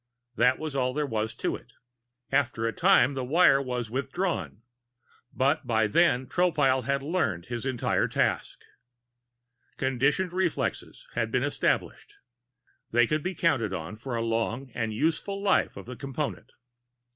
That 0.35 0.57
was 0.57 0.75
all 0.75 0.95
there 0.95 1.05
was 1.05 1.35
to 1.35 1.55
it. 1.55 1.73
After 2.31 2.65
a 2.65 2.73
time, 2.73 3.13
the 3.13 3.23
wire 3.23 3.61
was 3.61 3.91
withdrawn, 3.91 4.63
but 5.31 5.67
by 5.67 5.85
then 5.85 6.25
Tropile 6.25 6.85
had 6.85 7.03
"learned" 7.03 7.45
his 7.45 7.67
entire 7.67 8.07
task. 8.07 8.61
Conditioned 9.77 10.33
reflexes 10.33 11.07
had 11.13 11.29
been 11.31 11.43
established. 11.43 12.15
They 12.89 13.05
could 13.05 13.21
be 13.21 13.35
counted 13.35 13.73
on 13.75 13.95
for 13.95 14.15
the 14.15 14.21
long 14.21 14.71
and 14.73 14.91
useful 14.91 15.39
life 15.39 15.77
of 15.77 15.85
the 15.85 15.95
Component. 15.95 16.51